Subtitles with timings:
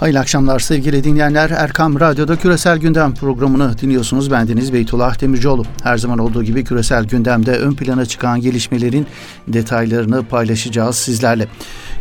[0.00, 1.50] Hayırlı akşamlar sevgili dinleyenler.
[1.50, 4.30] Erkam Radyo'da Küresel Gündem programını dinliyorsunuz.
[4.30, 5.64] Bendeniz Beytullah Demircioğlu.
[5.82, 9.06] Her zaman olduğu gibi küresel gündemde ön plana çıkan gelişmelerin
[9.48, 11.48] detaylarını paylaşacağız sizlerle.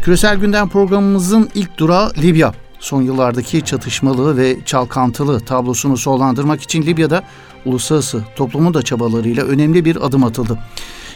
[0.01, 2.53] Küresel Gündem programımızın ilk durağı Libya.
[2.79, 7.23] Son yıllardaki çatışmalı ve çalkantılı tablosunu sonlandırmak için Libya'da
[7.65, 10.59] uluslararası toplumun da çabalarıyla önemli bir adım atıldı.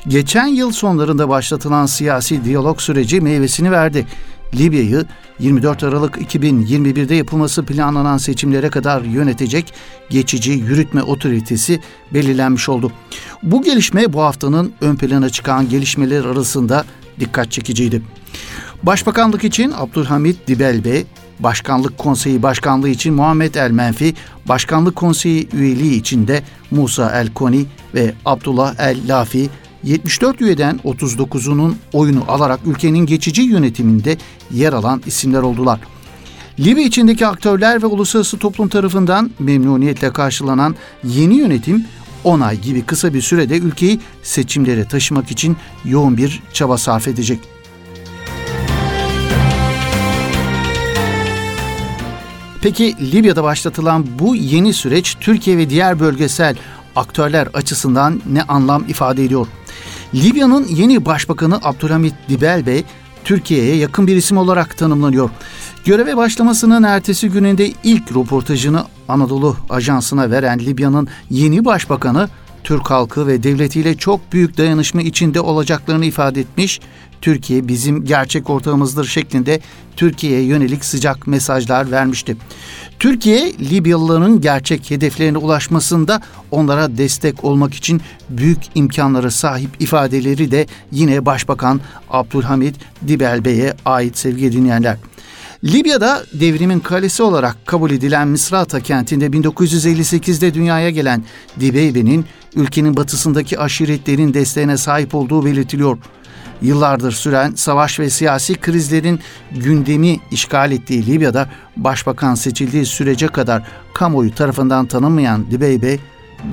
[0.07, 4.05] Geçen yıl sonlarında başlatılan siyasi diyalog süreci meyvesini verdi.
[4.55, 5.05] Libya'yı
[5.39, 9.74] 24 Aralık 2021'de yapılması planlanan seçimlere kadar yönetecek
[10.10, 11.79] geçici yürütme otoritesi
[12.14, 12.91] belirlenmiş oldu.
[13.43, 16.86] Bu gelişme bu haftanın ön plana çıkan gelişmeler arasında
[17.19, 18.01] dikkat çekiciydi.
[18.83, 21.04] Başbakanlık için Abdülhamit Dibelbe,
[21.39, 24.13] Başkanlık Konseyi Başkanlığı için Muhammed El Menfi,
[24.47, 29.50] Başkanlık Konseyi üyeliği için de Musa El Koni ve Abdullah El Lafi
[29.83, 34.17] 74 üyeden 39'unun oyunu alarak ülkenin geçici yönetiminde
[34.52, 35.80] yer alan isimler oldular.
[36.59, 41.85] Libya içindeki aktörler ve uluslararası toplum tarafından memnuniyetle karşılanan yeni yönetim
[42.23, 47.39] 10 ay gibi kısa bir sürede ülkeyi seçimlere taşımak için yoğun bir çaba sarf edecek.
[52.61, 56.55] Peki Libya'da başlatılan bu yeni süreç Türkiye ve diğer bölgesel
[56.95, 59.47] aktörler açısından ne anlam ifade ediyor?
[60.15, 62.83] Libya'nın yeni başbakanı Abdülhamit Dibel Bey
[63.23, 65.29] Türkiye'ye yakın bir isim olarak tanımlanıyor.
[65.85, 72.29] Göreve başlamasının ertesi gününde ilk röportajını Anadolu Ajansı'na veren Libya'nın yeni başbakanı
[72.63, 76.79] Türk halkı ve devletiyle çok büyük dayanışma içinde olacaklarını ifade etmiş.
[77.21, 79.59] Türkiye bizim gerçek ortağımızdır şeklinde
[79.95, 82.38] Türkiye'ye yönelik sıcak mesajlar vermişti.
[82.99, 91.25] Türkiye, Libyalıların gerçek hedeflerine ulaşmasında onlara destek olmak için büyük imkanlara sahip ifadeleri de yine
[91.25, 92.75] Başbakan Abdülhamit
[93.07, 94.97] Dibel Bey'e ait sevgili dinleyenler.
[95.63, 101.23] Libya'da devrimin kalesi olarak kabul edilen Misrata kentinde 1958'de dünyaya gelen
[101.59, 105.97] Dibeybe'nin ülkenin batısındaki aşiretlerin desteğine sahip olduğu belirtiliyor.
[106.61, 109.19] Yıllardır süren savaş ve siyasi krizlerin
[109.51, 116.00] gündemi işgal ettiği Libya'da başbakan seçildiği sürece kadar kamuoyu tarafından tanınmayan Dibeybe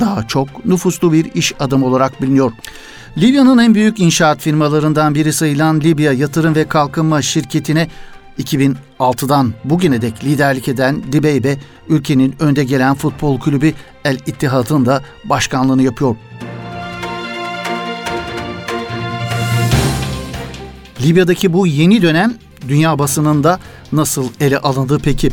[0.00, 2.52] daha çok nüfuslu bir iş adamı olarak biliniyor.
[3.18, 7.88] Libya'nın en büyük inşaat firmalarından biri sayılan Libya Yatırım ve Kalkınma Şirketi'ne
[8.38, 11.56] 2006'dan bugüne dek liderlik eden Dibeybe,
[11.88, 13.72] ülkenin önde gelen futbol kulübü
[14.04, 16.16] El İttihad'ın da başkanlığını yapıyor.
[21.00, 22.34] Libya'daki bu yeni dönem
[22.68, 23.58] dünya basınında
[23.92, 25.30] nasıl ele alındı peki?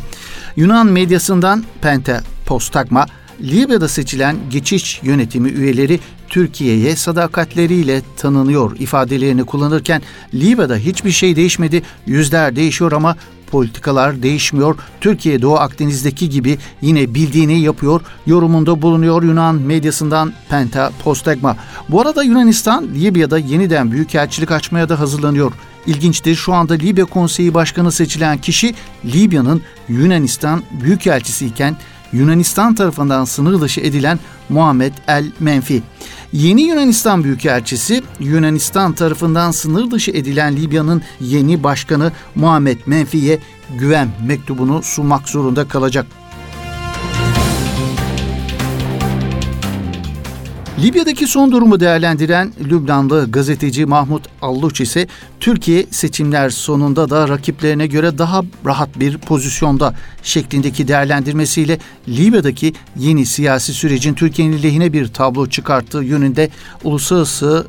[0.56, 3.06] Yunan medyasından Pente Postagma,
[3.42, 6.00] Libya'da seçilen geçiş yönetimi üyeleri
[6.30, 10.02] Türkiye'ye sadakatleriyle tanınıyor ifadelerini kullanırken
[10.34, 13.16] Libya'da hiçbir şey değişmedi, yüzler değişiyor ama
[13.54, 14.76] politikalar değişmiyor.
[15.02, 18.02] Türkiye Doğu Akdeniz'deki gibi yine bildiğini yapıyor.
[18.26, 21.58] Yorumunda bulunuyor Yunan medyasından Penta Postagma.
[21.90, 25.52] Bu arada Yunanistan Libya'da yeniden büyükelçilik açmaya da hazırlanıyor.
[25.88, 31.78] İlginçtir şu anda Libya Konseyi Başkanı seçilen kişi Libya'nın Yunanistan Büyükelçisi iken
[32.13, 34.19] Yunanistan tarafından sınır dışı edilen
[34.50, 35.84] Muhammed El Menfi.
[36.34, 43.40] Yeni Yunanistan Büyükelçisi Yunanistan tarafından sınır dışı edilen Libya'nın yeni başkanı Muhammed Menfi'ye
[43.79, 46.06] güven mektubunu sunmak zorunda kalacak.
[50.84, 55.08] Libya'daki son durumu değerlendiren Lübnanlı gazeteci Mahmut Alluç ise
[55.40, 63.74] Türkiye seçimler sonunda da rakiplerine göre daha rahat bir pozisyonda şeklindeki değerlendirmesiyle Libya'daki yeni siyasi
[63.74, 66.50] sürecin Türkiye'nin lehine bir tablo çıkarttığı yönünde
[66.84, 67.68] uluslararası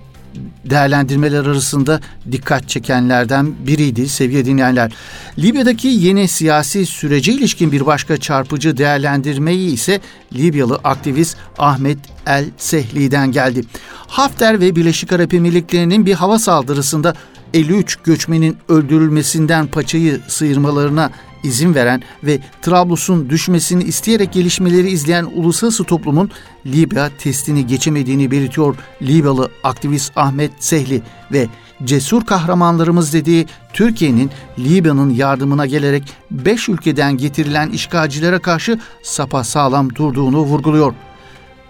[0.64, 2.00] değerlendirmeler arasında
[2.32, 4.92] dikkat çekenlerden biriydi sevgili dinleyenler.
[5.38, 10.00] Libya'daki yeni siyasi sürece ilişkin bir başka çarpıcı değerlendirmeyi ise
[10.32, 13.64] Libyalı aktivist Ahmet El Sehli'den geldi.
[14.06, 17.14] Hafter ve Birleşik Arap Emirlikleri'nin bir hava saldırısında
[17.54, 21.10] 53 göçmenin öldürülmesinden paçayı sıyırmalarına
[21.44, 26.30] izin veren ve Trablus'un düşmesini isteyerek gelişmeleri izleyen uluslararası toplumun
[26.66, 31.46] Libya testini geçemediğini belirtiyor Libyalı aktivist Ahmet Sehli ve
[31.84, 40.38] cesur kahramanlarımız dediği Türkiye'nin Libya'nın yardımına gelerek 5 ülkeden getirilen işgalcilere karşı sapa sağlam durduğunu
[40.38, 40.94] vurguluyor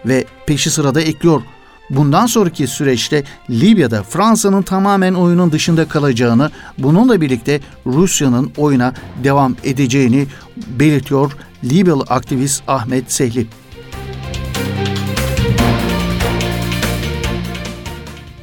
[0.06, 1.42] ve peşi sırada ekliyor.
[1.90, 10.26] Bundan sonraki süreçte Libya'da Fransa'nın tamamen oyunun dışında kalacağını, bununla birlikte Rusya'nın oyuna devam edeceğini
[10.56, 11.32] belirtiyor
[11.64, 13.46] Libyalı aktivist Ahmet Sehli.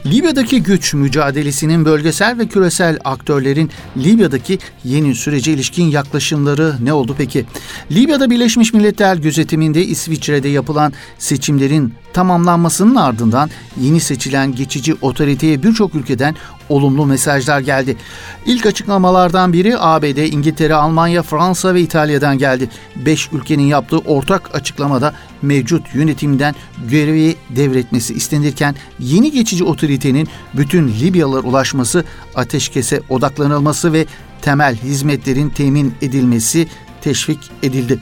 [0.06, 7.46] Libya'daki güç mücadelesinin bölgesel ve küresel aktörlerin Libya'daki yeni sürece ilişkin yaklaşımları ne oldu peki?
[7.92, 13.50] Libya'da Birleşmiş Milletler gözetiminde İsviçre'de yapılan seçimlerin tamamlanmasının ardından
[13.82, 16.36] yeni seçilen geçici otoriteye birçok ülkeden
[16.72, 17.98] olumlu mesajlar geldi.
[18.46, 22.70] İlk açıklamalardan biri ABD, İngiltere, Almanya, Fransa ve İtalya'dan geldi.
[22.96, 26.56] Beş ülkenin yaptığı ortak açıklamada mevcut yönetimden
[26.90, 34.06] görevi devretmesi istenirken yeni geçici otoritenin bütün Libyalılar ulaşması, ateşkese odaklanılması ve
[34.42, 36.68] temel hizmetlerin temin edilmesi
[37.02, 38.00] teşvik edildi.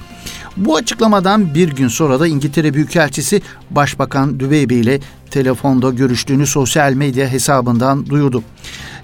[0.57, 3.41] Bu açıklamadan bir gün sonra da İngiltere Büyükelçisi
[3.71, 4.99] Başbakan Dübeybe ile
[5.31, 8.43] telefonda görüştüğünü sosyal medya hesabından duyurdu.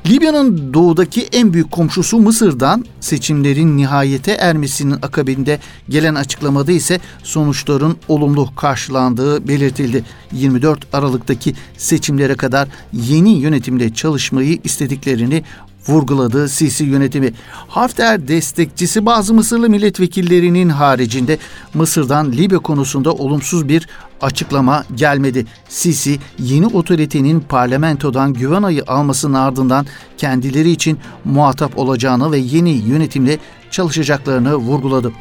[0.08, 5.60] Libya'nın doğudaki en büyük komşusu Mısır'dan seçimlerin nihayete ermesinin akabinde
[5.90, 10.04] gelen açıklamada ise sonuçların olumlu karşılandığı belirtildi.
[10.32, 15.44] 24 Aralık'taki seçimlere kadar yeni yönetimde çalışmayı istediklerini
[15.88, 17.34] vurguladı Sisi yönetimi.
[17.68, 21.38] Hafter destekçisi bazı Mısırlı milletvekillerinin haricinde
[21.74, 23.88] Mısır'dan Libya konusunda olumsuz bir
[24.22, 25.46] açıklama gelmedi.
[25.70, 29.86] Sisi yeni otoritenin parlamentodan güven ayı almasının ardından
[30.18, 33.38] kendileri için muhatap olacağını ve yeni yönetimle
[33.72, 35.12] çalışacaklarını vurguladı.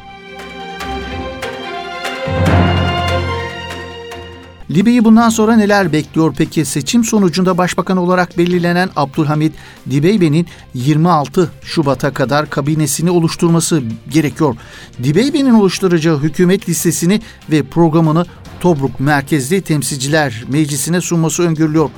[4.75, 6.65] Libya'yı bundan sonra neler bekliyor peki?
[6.65, 9.53] Seçim sonucunda başbakan olarak belirlenen Abdülhamid
[9.89, 14.55] Dibeybe'nin 26 Şubat'a kadar kabinesini oluşturması gerekiyor.
[15.03, 18.25] Dibeybe'nin oluşturacağı hükümet listesini ve programını
[18.59, 21.89] Tobruk merkezli temsilciler meclisine sunması öngörülüyor.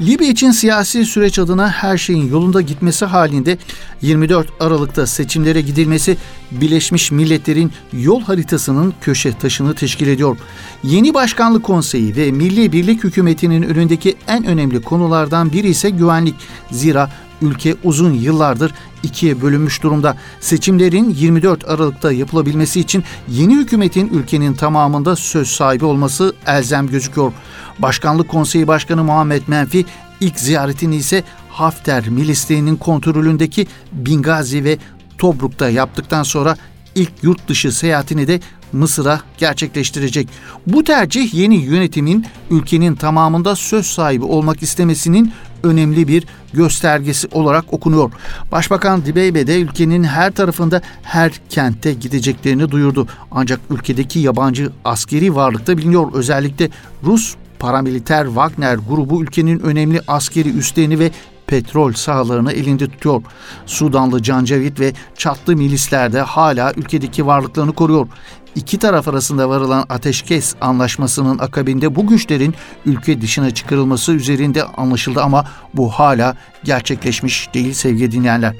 [0.00, 3.58] Libya için siyasi süreç adına her şeyin yolunda gitmesi halinde
[4.02, 6.16] 24 Aralık'ta seçimlere gidilmesi
[6.50, 10.36] Birleşmiş Milletler'in yol haritasının köşe taşını teşkil ediyor.
[10.82, 16.34] Yeni Başkanlık Konseyi ve Milli Birlik Hükümeti'nin önündeki en önemli konulardan biri ise güvenlik.
[16.70, 17.10] Zira
[17.42, 18.72] ülke uzun yıllardır
[19.02, 20.16] ikiye bölünmüş durumda.
[20.40, 27.32] Seçimlerin 24 Aralık'ta yapılabilmesi için yeni hükümetin ülkenin tamamında söz sahibi olması elzem gözüküyor.
[27.78, 29.84] Başkanlık Konseyi Başkanı Muhammed Menfi
[30.20, 34.78] ilk ziyaretini ise Hafter milisliğinin kontrolündeki Bingazi ve
[35.18, 36.56] Tobruk'ta yaptıktan sonra
[36.94, 38.40] ilk yurt dışı seyahatini de
[38.72, 40.28] Mısır'a gerçekleştirecek.
[40.66, 45.32] Bu tercih yeni yönetimin ülkenin tamamında söz sahibi olmak istemesinin
[45.62, 48.10] önemli bir göstergesi olarak okunuyor.
[48.52, 53.06] Başbakan Dibeybe de ülkenin her tarafında her kente gideceklerini duyurdu.
[53.30, 56.12] Ancak ülkedeki yabancı askeri varlıkta biliniyor.
[56.12, 56.68] Özellikle
[57.04, 61.10] Rus paramiliter Wagner grubu ülkenin önemli askeri üslerini ve
[61.50, 63.22] petrol sahalarını elinde tutuyor.
[63.66, 68.08] Sudanlı Cancavit ve Çatlı milisler de hala ülkedeki varlıklarını koruyor.
[68.54, 72.54] İki taraf arasında varılan ateşkes anlaşmasının akabinde bu güçlerin
[72.86, 75.44] ülke dışına çıkarılması üzerinde anlaşıldı ama
[75.74, 78.54] bu hala gerçekleşmiş değil sevgili dinleyenler.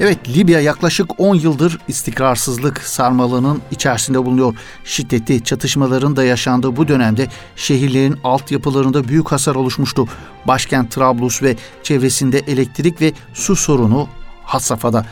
[0.00, 4.54] Evet Libya yaklaşık 10 yıldır istikrarsızlık sarmalının içerisinde bulunuyor.
[4.84, 10.08] Şiddetli çatışmaların da yaşandığı bu dönemde şehirlerin altyapılarında büyük hasar oluşmuştu.
[10.46, 14.08] Başkent Trablus ve çevresinde elektrik ve su sorunu
[14.44, 15.06] had safhada.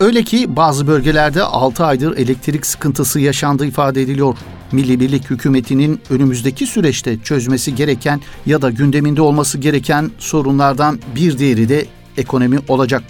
[0.00, 4.36] Öyle ki bazı bölgelerde 6 aydır elektrik sıkıntısı yaşandığı ifade ediliyor.
[4.72, 11.68] Milli Birlik hükümetinin önümüzdeki süreçte çözmesi gereken ya da gündeminde olması gereken sorunlardan bir diğeri
[11.68, 11.86] de
[12.16, 13.02] ekonomi olacak.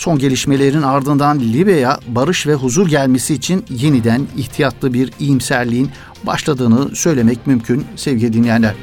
[0.00, 5.90] Son gelişmelerin ardından Libya'ya barış ve huzur gelmesi için yeniden ihtiyatlı bir iyimserliğin
[6.22, 8.74] başladığını söylemek mümkün sevgili dinleyenler.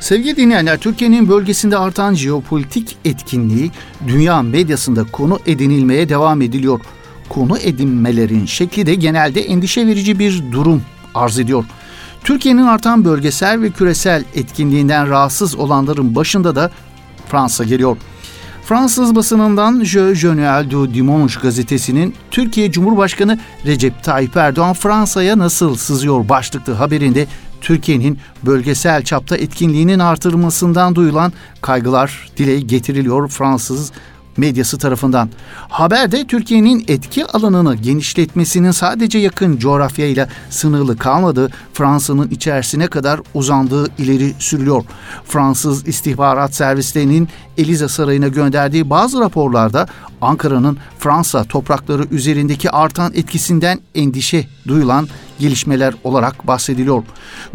[0.00, 3.70] Sevgili dinleyenler, Türkiye'nin bölgesinde artan jeopolitik etkinliği
[4.06, 6.80] dünya medyasında konu edinilmeye devam ediliyor.
[7.28, 10.82] Konu edinmelerin şekli de genelde endişe verici bir durum
[11.14, 11.64] arz ediyor.
[12.24, 16.70] Türkiye'nin artan bölgesel ve küresel etkinliğinden rahatsız olanların başında da
[17.28, 17.96] Fransa geliyor.
[18.64, 26.28] Fransız basınından Je Journal du Dimanche gazetesinin Türkiye Cumhurbaşkanı Recep Tayyip Erdoğan Fransa'ya nasıl sızıyor
[26.28, 27.26] başlıklı haberinde
[27.60, 33.92] Türkiye'nin bölgesel çapta etkinliğinin artırılmasından duyulan kaygılar dile getiriliyor Fransız
[34.36, 35.28] medyası tarafından.
[35.68, 44.34] Haberde Türkiye'nin etki alanını genişletmesinin sadece yakın coğrafyayla sınırlı kalmadığı Fransa'nın içerisine kadar uzandığı ileri
[44.38, 44.84] sürülüyor.
[45.24, 49.86] Fransız istihbarat servislerinin Elize Sarayı'na gönderdiği bazı raporlarda
[50.20, 55.08] Ankara'nın Fransa toprakları üzerindeki artan etkisinden endişe duyulan
[55.42, 57.02] gelişmeler olarak bahsediliyor.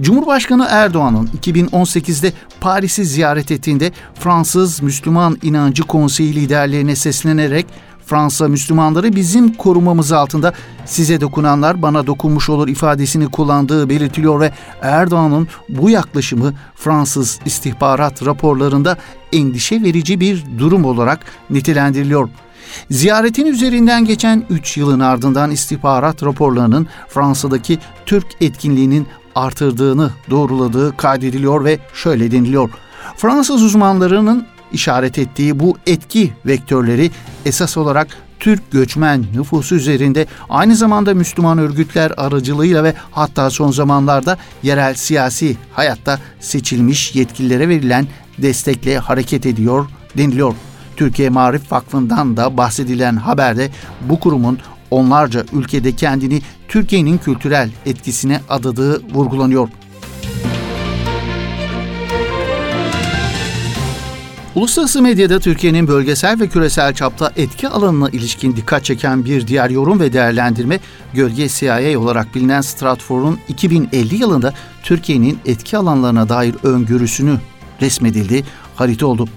[0.01, 7.65] Cumhurbaşkanı Erdoğan'ın 2018'de Paris'i ziyaret ettiğinde Fransız Müslüman İnancı Konseyi liderlerine seslenerek
[8.05, 10.53] Fransa Müslümanları bizim korumamız altında
[10.85, 14.51] size dokunanlar bana dokunmuş olur ifadesini kullandığı belirtiliyor ve
[14.81, 18.97] Erdoğan'ın bu yaklaşımı Fransız istihbarat raporlarında
[19.33, 22.29] endişe verici bir durum olarak nitelendiriliyor.
[22.91, 31.79] Ziyaretin üzerinden geçen 3 yılın ardından istihbarat raporlarının Fransa'daki Türk etkinliğinin artırdığını doğruladığı kaydediliyor ve
[31.93, 32.69] şöyle deniliyor.
[33.17, 37.11] Fransız uzmanlarının işaret ettiği bu etki vektörleri
[37.45, 38.07] esas olarak
[38.39, 45.57] Türk göçmen nüfusu üzerinde aynı zamanda Müslüman örgütler aracılığıyla ve hatta son zamanlarda yerel siyasi
[45.73, 48.07] hayatta seçilmiş yetkililere verilen
[48.37, 49.85] destekle hareket ediyor
[50.17, 50.53] deniliyor.
[50.97, 53.69] Türkiye Marif Vakfı'ndan da bahsedilen haberde
[54.09, 54.59] bu kurumun
[54.91, 59.69] onlarca ülkede kendini Türkiye'nin kültürel etkisine adadığı vurgulanıyor.
[64.55, 69.99] Uluslararası medyada Türkiye'nin bölgesel ve küresel çapta etki alanına ilişkin dikkat çeken bir diğer yorum
[69.99, 70.79] ve değerlendirme,
[71.13, 77.37] gölge CIA olarak bilinen Stratfor'un 2050 yılında Türkiye'nin etki alanlarına dair öngörüsünü
[77.81, 78.43] resmedildiği
[78.75, 79.27] harita oldu.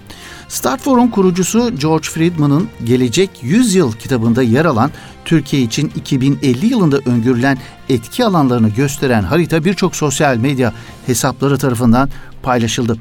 [0.51, 4.91] Stratfor'un kurucusu George Friedman'ın Gelecek 100 Yıl kitabında yer alan
[5.25, 7.57] Türkiye için 2050 yılında öngörülen
[7.89, 10.73] etki alanlarını gösteren harita birçok sosyal medya
[11.05, 12.09] hesapları tarafından
[12.43, 12.97] paylaşıldı.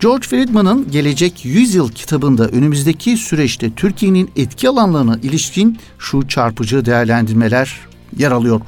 [0.00, 7.80] George Friedman'ın Gelecek 100 Yıl kitabında önümüzdeki süreçte Türkiye'nin etki alanlarına ilişkin şu çarpıcı değerlendirmeler
[8.16, 8.60] yer alıyor.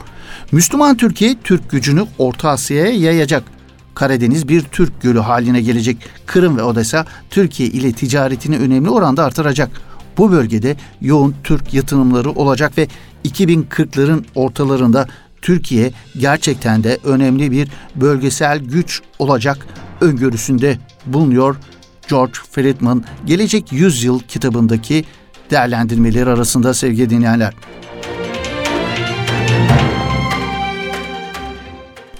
[0.53, 3.52] Müslüman Türkiye Türk gücünü Orta Asya'ya yayacak.
[3.95, 5.97] Karadeniz bir Türk gölü haline gelecek.
[6.27, 9.71] Kırım ve Odessa Türkiye ile ticaretini önemli oranda artıracak.
[10.19, 12.89] Bu bölgede yoğun Türk yatırımları olacak ve
[13.25, 15.07] 2040'ların ortalarında
[15.43, 19.67] Türkiye gerçekten de önemli bir bölgesel güç olacak
[20.01, 21.57] öngörüsünde bulunuyor
[22.09, 25.05] George Friedman Gelecek Yüzyıl kitabındaki
[25.51, 27.55] değerlendirmeleri arasında sevgili dinleyenler.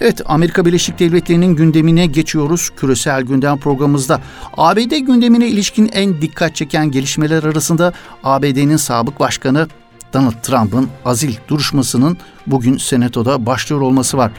[0.03, 2.71] Evet, Amerika Birleşik Devletleri'nin gündemine geçiyoruz.
[2.77, 4.21] Küresel gündem programımızda
[4.57, 7.93] ABD gündemine ilişkin en dikkat çeken gelişmeler arasında
[8.25, 9.69] ABD'nin sabık başkanı
[10.13, 14.33] Donald Trump'ın azil duruşmasının bugün Senato'da başlıyor olması var.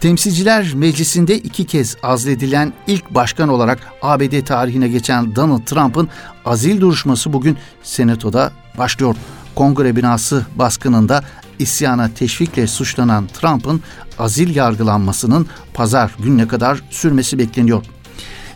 [0.00, 6.08] Temsilciler Meclisi'nde iki kez azledilen ilk başkan olarak ABD tarihine geçen Donald Trump'ın
[6.44, 9.16] azil duruşması bugün Senato'da başlıyor.
[9.54, 11.24] Kongre binası baskınında
[11.58, 13.82] isyana teşvikle suçlanan Trump'ın
[14.18, 17.84] azil yargılanmasının pazar gününe kadar sürmesi bekleniyor.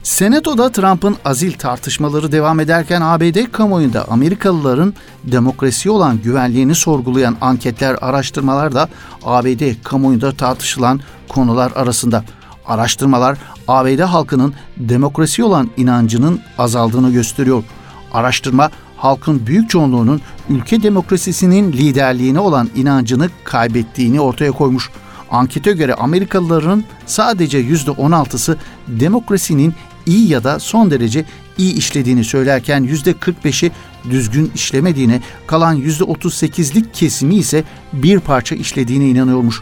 [0.03, 8.75] Senato'da Trump'ın azil tartışmaları devam ederken ABD kamuoyunda Amerikalıların demokrasi olan güvenliğini sorgulayan anketler, araştırmalar
[8.75, 8.89] da
[9.25, 12.25] ABD kamuoyunda tartışılan konular arasında.
[12.67, 17.65] Araştırmalar ABD halkının demokrasi olan inancının azaldığını gösteriyor.
[18.13, 18.71] Araştırma
[19.05, 24.91] halkın büyük çoğunluğunun ülke demokrasisinin liderliğine olan inancını kaybettiğini ortaya koymuş.
[25.31, 28.57] Ankete göre Amerikalıların sadece %16'sı
[28.89, 29.75] demokrasinin
[30.07, 31.25] iyi ya da son derece
[31.59, 33.73] iyi işlediğini söylerken %45'i
[34.11, 39.61] düzgün işlemediğine, kalan %38'lik kesimi ise bir parça işlediğine inanıyormuş.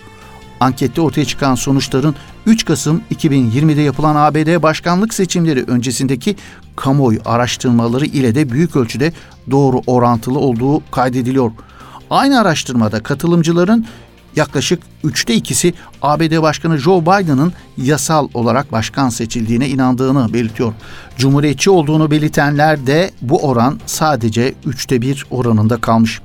[0.61, 2.14] Ankette ortaya çıkan sonuçların
[2.46, 6.37] 3 Kasım 2020'de yapılan ABD başkanlık seçimleri öncesindeki
[6.76, 9.12] kamuoyu araştırmaları ile de büyük ölçüde
[9.50, 11.50] doğru orantılı olduğu kaydediliyor.
[12.10, 13.86] Aynı araştırmada katılımcıların
[14.36, 20.72] yaklaşık üçte ikisi ABD Başkanı Joe Biden'ın yasal olarak başkan seçildiğine inandığını belirtiyor.
[21.16, 26.20] Cumhuriyetçi olduğunu belirtenler de bu oran sadece üçte bir oranında kalmış.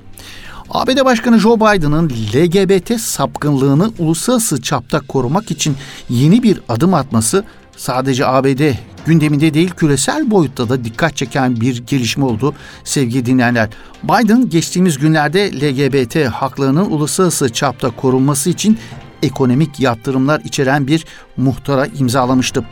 [0.70, 5.76] ABD Başkanı Joe Biden'ın LGBT sapkınlığını uluslararası çapta korumak için
[6.10, 7.44] yeni bir adım atması
[7.78, 8.74] sadece ABD
[9.08, 13.70] gündeminde değil küresel boyutta da dikkat çeken bir gelişme oldu sevgili dinleyenler.
[14.04, 18.78] Biden geçtiğimiz günlerde LGBT haklarının uluslararası çapta korunması için
[19.24, 21.06] ekonomik yatırımlar içeren bir
[21.38, 22.64] muhtara imzalamıştı.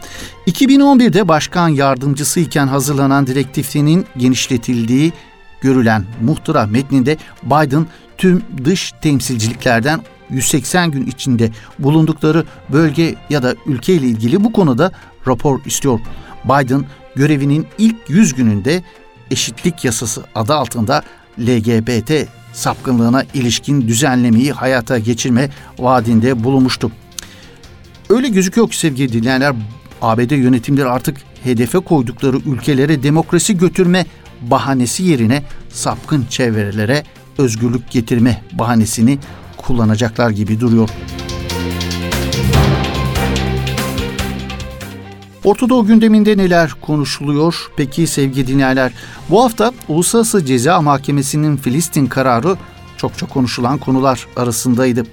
[0.47, 5.13] 2011'de başkan yardımcısı iken hazırlanan direktifinin genişletildiği
[5.61, 7.85] görülen muhtıra metninde Biden
[8.17, 14.91] tüm dış temsilciliklerden 180 gün içinde bulundukları bölge ya da ülke ile ilgili bu konuda
[15.27, 15.99] rapor istiyor.
[16.45, 16.85] Biden
[17.15, 18.83] görevinin ilk 100 gününde
[19.31, 21.03] eşitlik yasası adı altında
[21.39, 25.49] LGBT sapkınlığına ilişkin düzenlemeyi hayata geçirme
[25.79, 26.91] vaadinde bulunmuştu.
[28.09, 29.55] Öyle gözüküyor ki sevgili dinleyenler
[30.01, 34.05] ABD yönetimleri artık hedefe koydukları ülkelere demokrasi götürme
[34.41, 37.03] bahanesi yerine sapkın çevrelere
[37.37, 39.19] özgürlük getirme bahanesini
[39.57, 40.89] kullanacaklar gibi duruyor.
[45.45, 47.71] Ortadoğu gündeminde neler konuşuluyor?
[47.77, 48.91] Peki sevgili dinleyenler,
[49.29, 52.57] bu hafta Uluslararası Ceza Mahkemesi'nin Filistin kararı
[52.97, 55.03] çok çok konuşulan konular arasındaydı.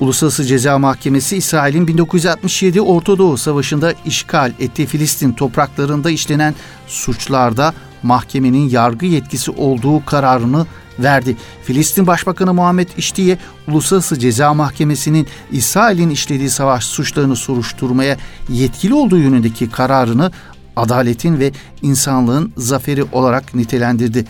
[0.00, 6.54] Uluslararası Ceza Mahkemesi İsrail'in 1967 Orta Doğu Savaşı'nda işgal ettiği Filistin topraklarında işlenen
[6.86, 10.66] suçlarda mahkemenin yargı yetkisi olduğu kararını
[11.02, 11.36] verdi.
[11.64, 18.16] Filistin Başbakanı Muhammed İştiye Uluslararası Ceza Mahkemesi'nin İsrail'in işlediği savaş suçlarını soruşturmaya
[18.48, 20.32] yetkili olduğu yönündeki kararını
[20.76, 24.24] adaletin ve insanlığın zaferi olarak nitelendirdi.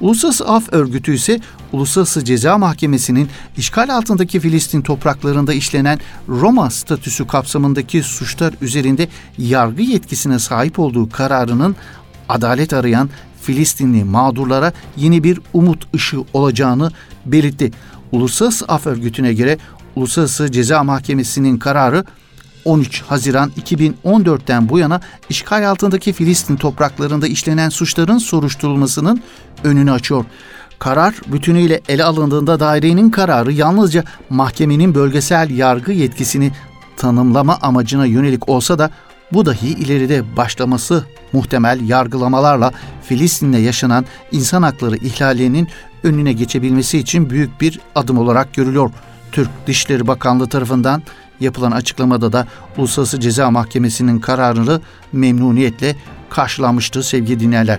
[0.00, 1.40] Uluslararası Af Örgütü ise
[1.72, 9.08] Uluslararası Ceza Mahkemesi'nin işgal altındaki Filistin topraklarında işlenen Roma statüsü kapsamındaki suçlar üzerinde
[9.38, 11.76] yargı yetkisine sahip olduğu kararının
[12.28, 13.10] adalet arayan
[13.48, 16.90] Filistinli mağdurlara yeni bir umut ışığı olacağını
[17.26, 17.70] belirtti.
[18.12, 19.58] Uluslararası Af Örgütü'ne göre
[19.96, 22.04] Uluslararası Ceza Mahkemesi'nin kararı
[22.64, 29.22] 13 Haziran 2014'ten bu yana işgal altındaki Filistin topraklarında işlenen suçların soruşturulmasının
[29.64, 30.24] önünü açıyor.
[30.78, 36.52] Karar bütünüyle ele alındığında dairenin kararı yalnızca mahkemenin bölgesel yargı yetkisini
[36.96, 38.90] tanımlama amacına yönelik olsa da
[39.32, 45.68] bu dahi ileride başlaması muhtemel yargılamalarla Filistin'de yaşanan insan hakları ihlallerinin
[46.02, 48.90] önüne geçebilmesi için büyük bir adım olarak görülüyor.
[49.32, 51.02] Türk Dışişleri Bakanlığı tarafından
[51.40, 54.80] yapılan açıklamada da Uluslararası Ceza Mahkemesi'nin kararını
[55.12, 55.96] memnuniyetle
[56.30, 57.78] karşılanmıştı sevgili dinleyenler.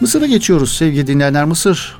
[0.00, 1.44] Mısır'a geçiyoruz sevgili dinleyenler.
[1.44, 1.96] Mısır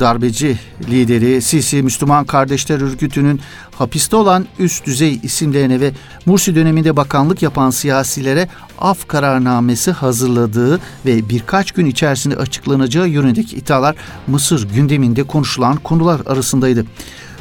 [0.00, 0.58] darbeci
[0.90, 3.40] lideri Sisi Müslüman Kardeşler Örgütü'nün
[3.70, 5.92] hapiste olan üst düzey isimlerine ve
[6.26, 13.96] Mursi döneminde bakanlık yapan siyasilere af kararnamesi hazırladığı ve birkaç gün içerisinde açıklanacağı yönündeki iddialar
[14.26, 16.86] Mısır gündeminde konuşulan konular arasındaydı.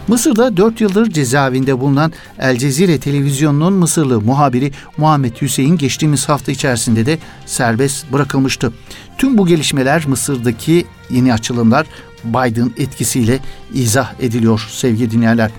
[0.07, 7.05] Mısır'da 4 yıldır cezaevinde bulunan El Cezire televizyonunun Mısırlı muhabiri Muhammed Hüseyin geçtiğimiz hafta içerisinde
[7.05, 8.73] de serbest bırakılmıştı.
[9.17, 11.87] Tüm bu gelişmeler Mısır'daki yeni açılımlar
[12.23, 13.39] Biden etkisiyle
[13.73, 15.51] izah ediliyor sevgili dinleyenler.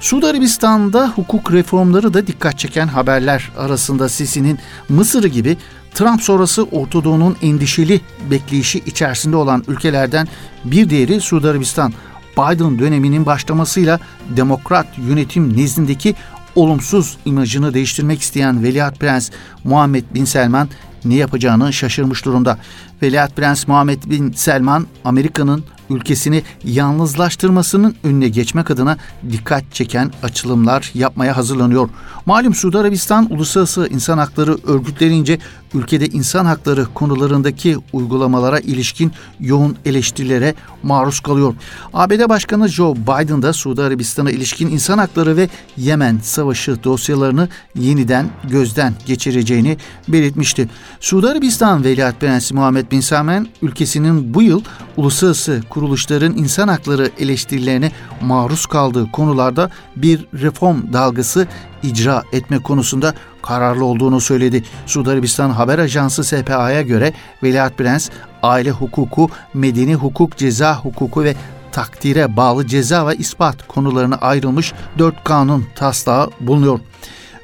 [0.00, 4.58] Suudi Arabistan'da hukuk reformları da dikkat çeken haberler arasında Sisi'nin
[4.88, 5.56] Mısır'ı gibi
[5.94, 6.98] Trump sonrası Orta
[7.42, 10.28] endişeli bekleyişi içerisinde olan ülkelerden
[10.64, 11.92] bir diğeri Suudi Arabistan.
[12.32, 14.00] Biden döneminin başlamasıyla
[14.36, 16.14] demokrat yönetim nezdindeki
[16.54, 19.30] olumsuz imajını değiştirmek isteyen Veliaht Prens
[19.64, 20.68] Muhammed Bin Selman
[21.04, 22.58] ne yapacağını şaşırmış durumda.
[23.02, 28.96] Veliaht Prens Muhammed Bin Selman Amerika'nın ülkesini yalnızlaştırmasının önüne geçmek adına
[29.30, 31.88] dikkat çeken açılımlar yapmaya hazırlanıyor.
[32.26, 35.38] Malum Suudi Arabistan uluslararası insan hakları örgütlerince
[35.74, 41.54] ülkede insan hakları konularındaki uygulamalara ilişkin yoğun eleştirilere maruz kalıyor.
[41.94, 48.30] ABD Başkanı Joe Biden da Suudi Arabistan'a ilişkin insan hakları ve Yemen savaşı dosyalarını yeniden
[48.50, 49.76] gözden geçireceğini
[50.08, 50.68] belirtmişti.
[51.00, 54.62] Suudi Arabistan Veliaht Prensi Muhammed Bin Salman ülkesinin bu yıl
[54.96, 61.46] uluslararası kuruluşların insan hakları eleştirilerine maruz kaldığı konularda bir reform dalgası
[61.82, 64.64] icra etme konusunda kararlı olduğunu söyledi.
[64.86, 68.10] Suudi Arabistan Haber Ajansı SPA'ya göre Veliaht Prens
[68.42, 71.34] aile hukuku, medeni hukuk, ceza hukuku ve
[71.72, 76.80] takdire bağlı ceza ve ispat konularına ayrılmış dört kanun taslağı bulunuyor.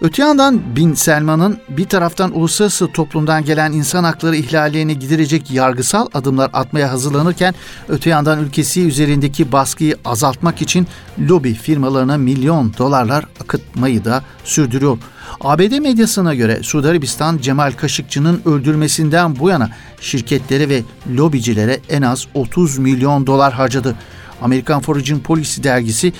[0.00, 6.50] Öte yandan Bin Selman'ın bir taraftan uluslararası toplumdan gelen insan hakları ihlallerini giderecek yargısal adımlar
[6.52, 7.54] atmaya hazırlanırken
[7.88, 10.86] öte yandan ülkesi üzerindeki baskıyı azaltmak için
[11.28, 14.98] lobi firmalarına milyon dolarlar akıtmayı da sürdürüyor.
[15.40, 20.82] ABD medyasına göre Suudi Arabistan Cemal Kaşıkçı'nın öldürmesinden bu yana şirketlere ve
[21.16, 23.94] lobicilere en az 30 milyon dolar harcadı.
[24.42, 26.12] Amerikan Foreign Policy dergisi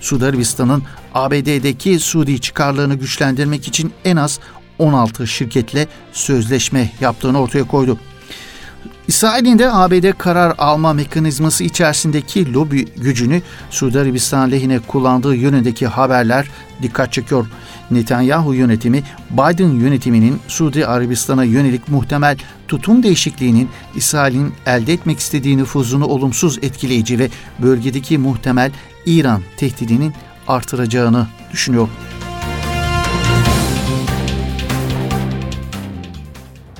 [0.00, 0.82] Suudi Arabistan'ın
[1.14, 4.40] ABD'deki Suudi çıkarlarını güçlendirmek için en az
[4.78, 7.98] 16 şirketle sözleşme yaptığını ortaya koydu.
[9.08, 16.48] İsrail'in de ABD karar alma mekanizması içerisindeki lobi gücünü Suudi Arabistan lehine kullandığı yönündeki haberler
[16.82, 17.46] dikkat çekiyor.
[17.90, 22.36] Netanyahu yönetimi Biden yönetiminin Suudi Arabistan'a yönelik muhtemel
[22.68, 28.72] tutum değişikliğinin İsrail'in elde etmek istediği nüfuzunu olumsuz etkileyici ve bölgedeki muhtemel
[29.06, 30.14] İran tehdidinin
[30.52, 31.88] artıracağını düşünüyor.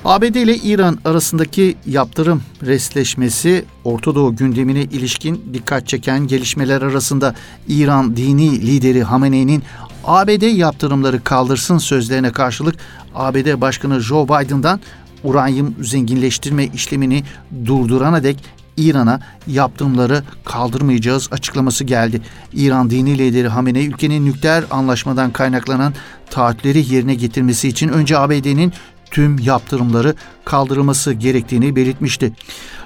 [0.04, 7.34] ABD ile İran arasındaki yaptırım resleşmesi Orta Doğu gündemine ilişkin dikkat çeken gelişmeler arasında
[7.68, 9.62] İran dini lideri Hamenei'nin
[10.04, 12.74] ABD yaptırımları kaldırsın sözlerine karşılık
[13.14, 14.80] ABD Başkanı Joe Biden'dan
[15.24, 17.24] uranyum zenginleştirme işlemini
[17.66, 18.44] durdurana dek
[18.76, 22.22] İran'a yaptırımları kaldırmayacağız açıklaması geldi.
[22.52, 25.94] İran dini lideri Hamenei ülkenin nükleer anlaşmadan kaynaklanan
[26.30, 28.72] taahhütleri yerine getirmesi için önce ABD'nin
[29.10, 32.32] tüm yaptırımları kaldırılması gerektiğini belirtmişti.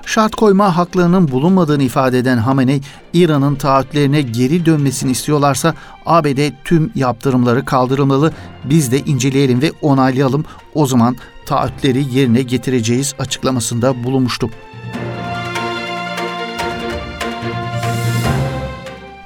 [0.07, 2.81] Şart koyma haklarının bulunmadığını ifade eden Hamenei,
[3.12, 5.75] İran'ın taahhütlerine geri dönmesini istiyorlarsa
[6.07, 8.33] ABD tüm yaptırımları kaldırılmalı,
[8.64, 10.44] biz de inceleyelim ve onaylayalım,
[10.75, 14.51] o zaman taahhütleri yerine getireceğiz açıklamasında bulunmuştu.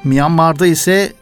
[0.04, 1.12] Myanmar'da ise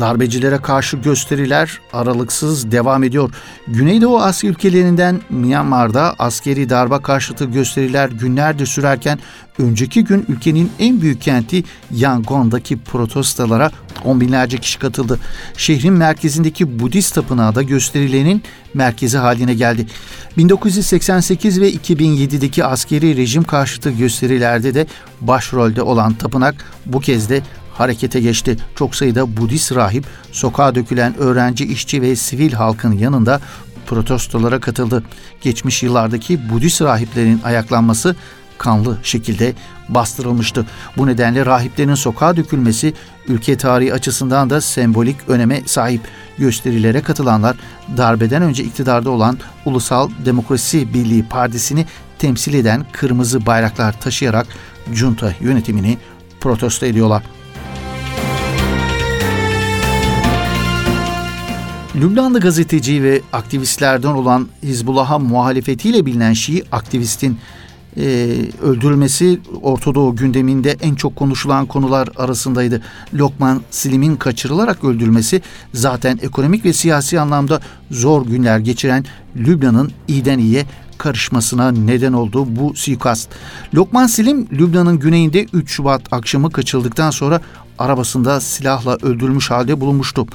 [0.00, 3.30] Darbecilere karşı gösteriler aralıksız devam ediyor.
[3.68, 9.18] Güneydoğu Asya ülkelerinden Myanmar'da askeri darba karşıtı gösteriler günlerdir sürerken
[9.58, 13.70] önceki gün ülkenin en büyük kenti Yangon'daki protestolara
[14.04, 15.20] on binlerce kişi katıldı.
[15.56, 18.42] Şehrin merkezindeki Budist tapınağı da gösterilerin
[18.74, 19.86] merkezi haline geldi.
[20.36, 24.86] 1988 ve 2007'deki askeri rejim karşıtı gösterilerde de
[25.20, 26.54] başrolde olan tapınak
[26.86, 27.42] bu kez de
[27.78, 28.56] harekete geçti.
[28.74, 33.40] Çok sayıda Budist rahip sokağa dökülen öğrenci, işçi ve sivil halkın yanında
[33.86, 35.02] protestolara katıldı.
[35.40, 38.16] Geçmiş yıllardaki Budist rahiplerin ayaklanması
[38.58, 39.54] kanlı şekilde
[39.88, 40.66] bastırılmıştı.
[40.96, 42.94] Bu nedenle rahiplerin sokağa dökülmesi
[43.28, 46.00] ülke tarihi açısından da sembolik öneme sahip.
[46.38, 47.56] Gösterilere katılanlar
[47.96, 51.86] darbeden önce iktidarda olan Ulusal Demokrasi Birliği Partisi'ni
[52.18, 54.46] temsil eden kırmızı bayraklar taşıyarak
[54.92, 55.98] junta yönetimini
[56.40, 57.35] protesto ediyorlar.
[61.96, 67.38] Lübnanlı gazeteci ve aktivistlerden olan Hizbullah'a muhalefetiyle bilinen Şii aktivistin
[67.96, 68.02] e,
[68.62, 72.82] öldürülmesi Ortadoğu gündeminde en çok konuşulan konular arasındaydı.
[73.14, 75.42] Lokman Silim'in kaçırılarak öldürülmesi
[75.74, 79.04] zaten ekonomik ve siyasi anlamda zor günler geçiren
[79.36, 80.66] Lübnan'ın iyiden iyiye
[80.98, 83.28] karışmasına neden oldu bu suikast.
[83.74, 87.40] Lokman Silim Lübnan'ın güneyinde 3 Şubat akşamı kaçırıldıktan sonra
[87.78, 90.26] arabasında silahla öldürülmüş halde bulunmuştu.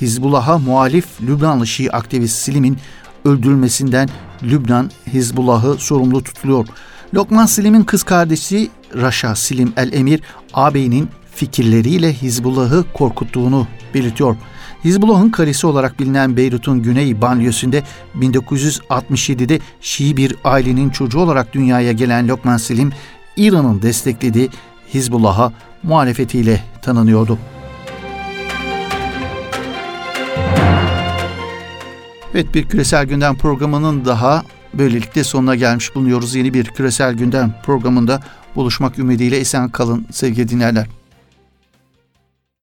[0.00, 2.78] Hizbullah'a muhalif Lübnanlı Şii aktivist Silim'in
[3.24, 4.08] öldürülmesinden
[4.42, 6.66] Lübnan Hizbullah'ı sorumlu tutuluyor.
[7.14, 10.20] Lokman Silim'in kız kardeşi Raşa Silim El Emir
[10.54, 14.36] ağabeyinin fikirleriyle Hizbullah'ı korkuttuğunu belirtiyor.
[14.84, 17.82] Hizbullah'ın karesi olarak bilinen Beyrut'un güney banliyösünde
[18.18, 22.92] 1967'de Şii bir ailenin çocuğu olarak dünyaya gelen Lokman Silim,
[23.36, 24.50] İran'ın desteklediği
[24.94, 27.38] Hizbullah'a muhalefetiyle tanınıyordu.
[32.34, 36.34] Evet bir küresel gündem programının daha böylelikle sonuna gelmiş bulunuyoruz.
[36.34, 38.22] Yeni bir küresel gündem programında
[38.56, 40.99] buluşmak ümidiyle esen kalın sevgili dinleyenler.